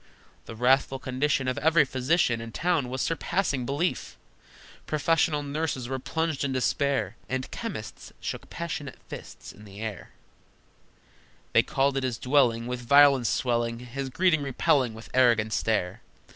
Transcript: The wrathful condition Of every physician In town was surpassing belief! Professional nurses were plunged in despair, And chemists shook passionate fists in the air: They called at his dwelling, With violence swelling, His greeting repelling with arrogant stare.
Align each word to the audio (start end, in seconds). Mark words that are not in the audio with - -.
The 0.47 0.55
wrathful 0.55 0.97
condition 0.97 1.47
Of 1.47 1.59
every 1.59 1.85
physician 1.85 2.41
In 2.41 2.51
town 2.51 2.89
was 2.89 3.03
surpassing 3.03 3.67
belief! 3.67 4.17
Professional 4.87 5.43
nurses 5.43 5.87
were 5.87 5.99
plunged 5.99 6.43
in 6.43 6.51
despair, 6.51 7.15
And 7.29 7.51
chemists 7.51 8.11
shook 8.19 8.49
passionate 8.49 8.97
fists 9.09 9.51
in 9.51 9.63
the 9.63 9.79
air: 9.79 10.09
They 11.53 11.61
called 11.61 11.97
at 11.97 12.01
his 12.03 12.17
dwelling, 12.17 12.65
With 12.65 12.81
violence 12.81 13.29
swelling, 13.29 13.77
His 13.77 14.09
greeting 14.09 14.41
repelling 14.41 14.95
with 14.95 15.11
arrogant 15.13 15.53
stare. 15.53 16.01